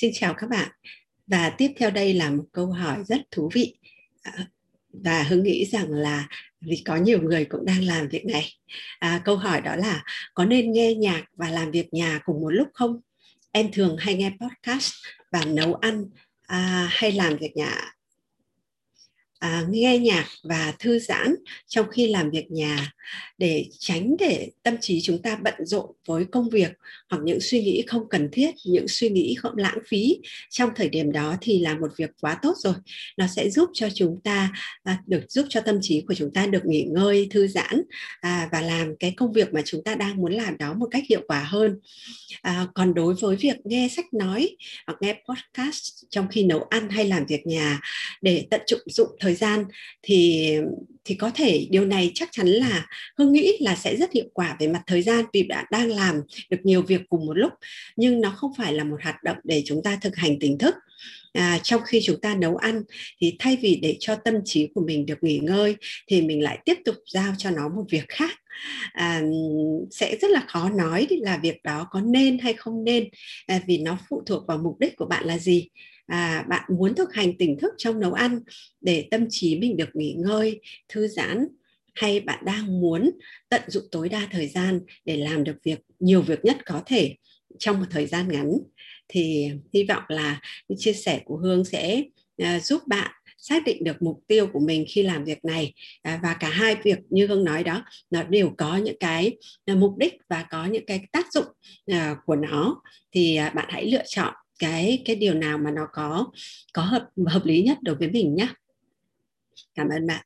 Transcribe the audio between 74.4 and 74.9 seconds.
vào mục